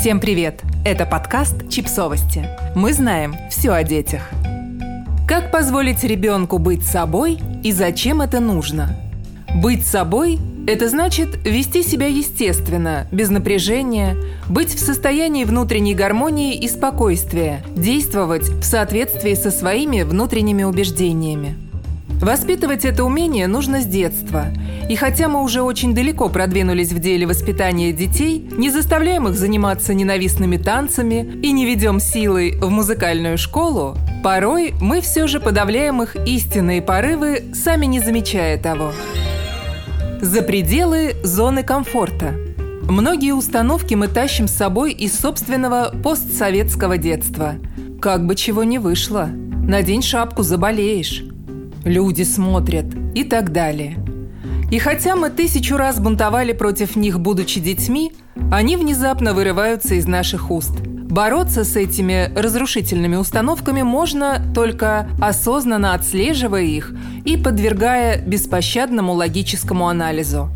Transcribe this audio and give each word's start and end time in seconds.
Всем 0.00 0.18
привет! 0.18 0.62
Это 0.82 1.04
подкаст 1.04 1.68
«Чипсовости». 1.68 2.48
Мы 2.74 2.94
знаем 2.94 3.36
все 3.50 3.72
о 3.72 3.82
детях. 3.82 4.30
Как 5.28 5.52
позволить 5.52 6.02
ребенку 6.04 6.56
быть 6.56 6.86
собой 6.86 7.38
и 7.62 7.70
зачем 7.70 8.22
это 8.22 8.40
нужно? 8.40 8.96
Быть 9.54 9.86
собой– 9.86 10.38
это 10.66 10.88
значит 10.88 11.46
вести 11.46 11.82
себя 11.82 12.06
естественно, 12.06 13.08
без 13.12 13.28
напряжения, 13.28 14.16
быть 14.48 14.74
в 14.74 14.78
состоянии 14.78 15.44
внутренней 15.44 15.94
гармонии 15.94 16.54
и 16.54 16.66
спокойствия, 16.66 17.62
действовать 17.76 18.48
в 18.48 18.62
соответствии 18.62 19.34
со 19.34 19.50
своими 19.50 20.00
внутренними 20.00 20.62
убеждениями. 20.62 21.58
Воспитывать 22.22 22.86
это 22.86 23.04
умение 23.04 23.46
нужно 23.48 23.82
с 23.82 23.86
детства. 23.86 24.46
И 24.90 24.96
хотя 24.96 25.28
мы 25.28 25.44
уже 25.44 25.62
очень 25.62 25.94
далеко 25.94 26.28
продвинулись 26.28 26.90
в 26.90 26.98
деле 26.98 27.24
воспитания 27.24 27.92
детей, 27.92 28.44
не 28.50 28.70
заставляем 28.70 29.28
их 29.28 29.36
заниматься 29.36 29.94
ненавистными 29.94 30.56
танцами 30.56 31.38
и 31.44 31.52
не 31.52 31.64
ведем 31.64 32.00
силой 32.00 32.58
в 32.58 32.70
музыкальную 32.70 33.38
школу, 33.38 33.96
порой 34.24 34.74
мы 34.80 35.00
все 35.00 35.28
же 35.28 35.38
подавляем 35.38 36.02
их 36.02 36.16
истинные 36.26 36.82
порывы, 36.82 37.44
сами 37.54 37.86
не 37.86 38.00
замечая 38.00 38.60
того. 38.60 38.90
За 40.22 40.42
пределы 40.42 41.14
зоны 41.22 41.62
комфорта. 41.62 42.34
Многие 42.82 43.32
установки 43.32 43.94
мы 43.94 44.08
тащим 44.08 44.48
с 44.48 44.56
собой 44.56 44.90
из 44.90 45.16
собственного 45.16 45.94
постсоветского 46.02 46.98
детства. 46.98 47.54
Как 48.02 48.26
бы 48.26 48.34
чего 48.34 48.64
не 48.64 48.80
вышло. 48.80 49.26
Надень 49.28 50.02
шапку, 50.02 50.42
заболеешь 50.42 51.22
люди 51.84 52.22
смотрят 52.22 52.86
и 53.14 53.24
так 53.24 53.52
далее. 53.52 53.96
И 54.70 54.78
хотя 54.78 55.16
мы 55.16 55.30
тысячу 55.30 55.76
раз 55.76 55.98
бунтовали 55.98 56.52
против 56.52 56.94
них, 56.94 57.18
будучи 57.18 57.58
детьми, 57.58 58.12
они 58.52 58.76
внезапно 58.76 59.34
вырываются 59.34 59.96
из 59.96 60.06
наших 60.06 60.50
уст. 60.52 60.70
Бороться 60.80 61.64
с 61.64 61.74
этими 61.74 62.32
разрушительными 62.36 63.16
установками 63.16 63.82
можно 63.82 64.40
только 64.54 65.08
осознанно 65.20 65.92
отслеживая 65.94 66.62
их 66.62 66.94
и 67.24 67.36
подвергая 67.36 68.24
беспощадному 68.24 69.12
логическому 69.12 69.88
анализу. 69.88 70.50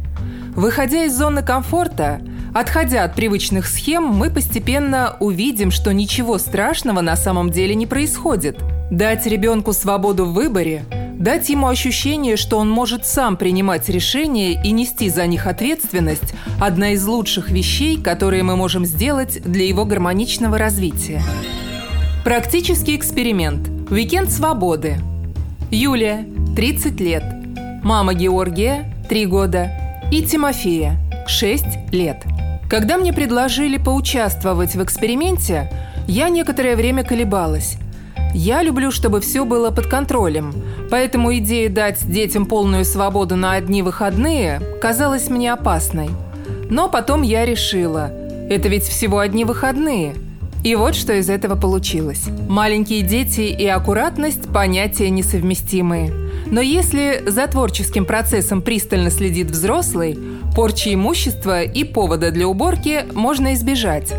Выходя 0.54 1.06
из 1.06 1.18
зоны 1.18 1.42
комфорта, 1.42 2.20
отходя 2.54 3.02
от 3.02 3.16
привычных 3.16 3.66
схем, 3.66 4.04
мы 4.04 4.30
постепенно 4.30 5.16
увидим, 5.18 5.72
что 5.72 5.92
ничего 5.92 6.38
страшного 6.38 7.00
на 7.00 7.16
самом 7.16 7.50
деле 7.50 7.74
не 7.74 7.88
происходит. 7.88 8.58
Дать 8.92 9.26
ребенку 9.26 9.72
свободу 9.72 10.24
в 10.26 10.34
выборе– 10.34 10.84
Дать 11.18 11.48
ему 11.48 11.68
ощущение, 11.68 12.36
что 12.36 12.58
он 12.58 12.68
может 12.68 13.06
сам 13.06 13.36
принимать 13.36 13.88
решения 13.88 14.60
и 14.60 14.72
нести 14.72 15.08
за 15.08 15.26
них 15.26 15.46
ответственность– 15.46 16.34
одна 16.60 16.90
из 16.90 17.06
лучших 17.06 17.50
вещей, 17.50 18.00
которые 18.00 18.42
мы 18.42 18.56
можем 18.56 18.84
сделать 18.84 19.40
для 19.42 19.64
его 19.64 19.84
гармоничного 19.84 20.58
развития. 20.58 21.22
Практический 22.24 22.96
эксперимент. 22.96 23.68
Уикенд 23.90 24.30
свободы. 24.30 24.98
Юлия, 25.70 26.26
30 26.56 27.00
лет. 27.00 27.22
Мама 27.82 28.14
Георгия, 28.14 28.92
3 29.08 29.26
года. 29.26 29.70
И 30.10 30.22
Тимофея, 30.22 30.98
6 31.28 31.92
лет. 31.92 32.24
Когда 32.68 32.98
мне 32.98 33.12
предложили 33.12 33.76
поучаствовать 33.76 34.74
в 34.74 34.82
эксперименте, 34.82 35.70
я 36.08 36.28
некоторое 36.28 36.76
время 36.76 37.04
колебалась. 37.04 37.76
Я 38.34 38.62
люблю, 38.64 38.90
чтобы 38.90 39.20
все 39.20 39.44
было 39.44 39.70
под 39.70 39.86
контролем, 39.86 40.52
поэтому 40.90 41.36
идея 41.36 41.68
дать 41.70 42.04
детям 42.04 42.46
полную 42.46 42.84
свободу 42.84 43.36
на 43.36 43.52
одни 43.52 43.80
выходные 43.80 44.60
казалась 44.82 45.30
мне 45.30 45.52
опасной. 45.52 46.10
Но 46.68 46.88
потом 46.88 47.22
я 47.22 47.46
решила, 47.46 48.10
это 48.50 48.68
ведь 48.68 48.82
всего 48.82 49.20
одни 49.20 49.44
выходные. 49.44 50.16
И 50.64 50.74
вот 50.74 50.96
что 50.96 51.12
из 51.12 51.30
этого 51.30 51.54
получилось. 51.54 52.24
Маленькие 52.48 53.02
дети 53.02 53.42
и 53.42 53.66
аккуратность– 53.68 54.52
понятия 54.52 55.10
несовместимые. 55.10 56.12
Но 56.46 56.60
если 56.60 57.22
за 57.26 57.46
творческим 57.46 58.04
процессом 58.04 58.62
пристально 58.62 59.10
следит 59.10 59.48
взрослый, 59.48 60.18
порчи 60.56 60.92
имущества 60.94 61.62
и 61.62 61.84
повода 61.84 62.32
для 62.32 62.48
уборки 62.48 63.04
можно 63.14 63.54
избежать. 63.54 64.12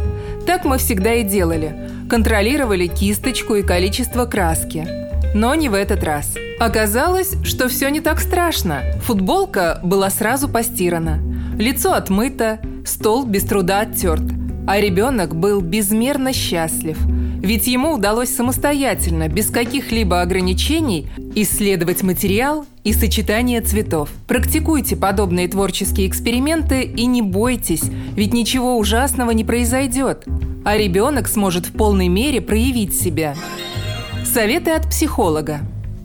Так 0.47 0.63
мы 0.63 0.77
всегда 0.77 1.15
и 1.15 1.23
делали– 1.23 1.75
контролировали 2.09 2.87
кисточку 2.87 3.55
и 3.55 3.63
количество 3.63 4.25
краски. 4.25 4.87
Но 5.33 5.55
не 5.55 5.69
в 5.69 5.73
этот 5.73 6.03
раз. 6.03 6.35
Оказалось, 6.59 7.35
что 7.43 7.67
все 7.67 7.89
не 7.89 7.99
так 7.99 8.21
страшно. 8.21 8.81
Футболка 9.03 9.79
была 9.83 10.09
сразу 10.09 10.47
постирана, 10.47 11.19
лицо 11.57 11.93
отмыто, 11.93 12.59
стол 12.85 13.25
без 13.25 13.43
труда 13.43 13.81
оттерт. 13.81 14.23
А 14.67 14.79
ребенок 14.79 15.35
был 15.35 15.61
безмерно 15.61 16.33
счастлив, 16.33 16.97
ведь 17.05 17.67
ему 17.67 17.93
удалось 17.93 18.33
самостоятельно, 18.33 19.27
без 19.27 19.51
каких-либо 19.51 20.21
ограничений, 20.21 21.07
исследовать 21.35 22.01
материал 22.01 22.65
и 22.83 22.91
сочетание 22.93 23.61
цветов. 23.61 24.09
Практикуйте 24.27 24.95
подобные 24.95 25.47
творческие 25.47 26.07
эксперименты 26.07 26.81
и 26.81 27.05
не 27.05 27.21
бойтесь, 27.21 27.83
ведь 28.15 28.33
ничего 28.33 28.77
ужасного 28.77 29.31
не 29.31 29.43
произойдет 29.43 30.25
а 30.65 30.77
ребенок 30.77 31.27
сможет 31.27 31.67
в 31.67 31.73
полной 31.73 32.07
мере 32.07 32.41
проявить 32.41 32.99
себя. 32.99 33.35
Советы 34.25 34.71
от 34.71 34.89
психолога. 34.89 35.59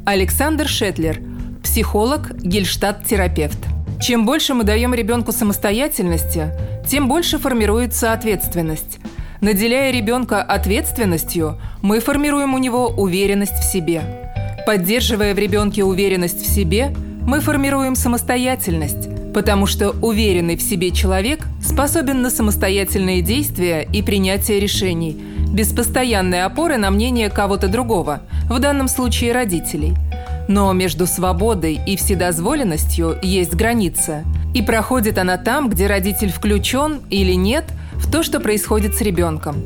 Александр 0.04 0.68
Шетлер, 0.68 1.20
психолог, 1.62 2.32
гельштадт-терапевт. 2.42 3.58
Чем 4.00 4.26
больше 4.26 4.52
мы 4.52 4.64
даем 4.64 4.92
ребенку 4.92 5.32
самостоятельности, 5.32 6.52
тем 6.86 7.08
больше 7.08 7.38
формируется 7.38 8.12
ответственность. 8.12 8.98
Наделяя 9.40 9.90
ребенка 9.90 10.42
ответственностью, 10.42 11.58
мы 11.80 12.00
формируем 12.00 12.52
у 12.52 12.58
него 12.58 12.88
уверенность 12.88 13.58
в 13.58 13.72
себе. 13.72 14.02
Поддерживая 14.66 15.34
в 15.34 15.38
ребенке 15.38 15.84
уверенность 15.84 16.42
в 16.42 16.46
себе, 16.46 16.94
мы 17.22 17.40
формируем 17.40 17.94
самостоятельность, 17.94 19.08
Потому 19.32 19.66
что 19.66 19.90
уверенный 19.90 20.56
в 20.56 20.62
себе 20.62 20.90
человек 20.90 21.46
способен 21.70 22.20
на 22.20 22.30
самостоятельные 22.30 23.22
действия 23.22 23.88
и 23.92 24.02
принятие 24.02 24.58
решений, 24.58 25.16
без 25.52 25.72
постоянной 25.72 26.42
опоры 26.42 26.76
на 26.78 26.90
мнение 26.90 27.30
кого-то 27.30 27.68
другого, 27.68 28.22
в 28.48 28.58
данном 28.58 28.88
случае 28.88 29.32
родителей. 29.32 29.94
Но 30.48 30.72
между 30.72 31.06
свободой 31.06 31.80
и 31.86 31.96
вседозволенностью 31.96 33.16
есть 33.22 33.54
граница. 33.54 34.24
И 34.52 34.62
проходит 34.62 35.16
она 35.16 35.36
там, 35.36 35.70
где 35.70 35.86
родитель 35.86 36.32
включен 36.32 37.02
или 37.08 37.34
нет 37.34 37.66
в 37.94 38.10
то, 38.10 38.24
что 38.24 38.40
происходит 38.40 38.96
с 38.96 39.00
ребенком. 39.00 39.62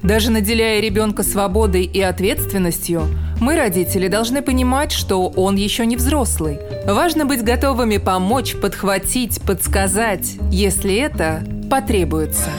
Даже 0.00 0.30
наделяя 0.30 0.80
ребенка 0.80 1.24
свободой 1.24 1.82
и 1.82 2.00
ответственностью, 2.00 3.02
мы, 3.40 3.56
родители, 3.56 4.08
должны 4.08 4.42
понимать, 4.42 4.92
что 4.92 5.28
он 5.28 5.56
еще 5.56 5.86
не 5.86 5.96
взрослый. 5.96 6.58
Важно 6.86 7.24
быть 7.24 7.42
готовыми 7.42 7.98
помочь, 7.98 8.56
подхватить, 8.56 9.40
подсказать, 9.42 10.36
если 10.50 10.94
это 10.96 11.44
потребуется. 11.70 12.50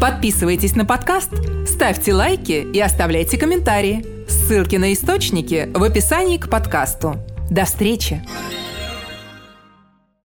Подписывайтесь 0.00 0.76
на 0.76 0.84
подкаст, 0.84 1.30
ставьте 1.66 2.12
лайки 2.12 2.66
и 2.72 2.80
оставляйте 2.80 3.38
комментарии. 3.38 4.04
Ссылки 4.28 4.76
на 4.76 4.92
источники 4.92 5.70
в 5.72 5.82
описании 5.82 6.36
к 6.38 6.50
подкасту. 6.50 7.16
До 7.50 7.64
встречи! 7.64 8.22